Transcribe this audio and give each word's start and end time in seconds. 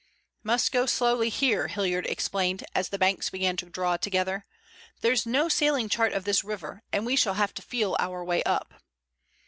"Must 0.41 0.71
go 0.71 0.87
slowly 0.87 1.29
here," 1.29 1.67
Hilliard 1.67 2.07
explained, 2.07 2.63
as 2.73 2.89
the 2.89 2.97
banks 2.97 3.29
began 3.29 3.55
to 3.57 3.67
draw 3.69 3.97
together. 3.97 4.47
"There's 5.01 5.27
no 5.27 5.47
sailing 5.47 5.89
chart 5.89 6.11
of 6.13 6.23
this 6.25 6.43
river, 6.43 6.81
and 6.91 7.05
we 7.05 7.15
shall 7.15 7.35
have 7.35 7.53
to 7.53 7.61
feel 7.61 7.95
our 7.99 8.23
way 8.25 8.41
up." 8.41 8.73